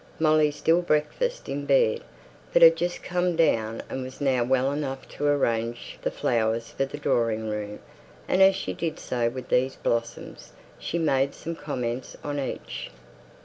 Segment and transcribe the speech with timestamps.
[0.17, 2.01] Molly still breakfasted in bed,
[2.51, 6.71] but she had just come down, and was now well enough to arrange the flowers
[6.71, 7.77] for the drawing room,
[8.27, 12.89] and as she did so with these blossoms, she made some comments on each.